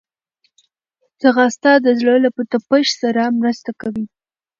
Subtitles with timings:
[1.21, 4.05] ځغاسته د زړه له تپش سره مرسته کوي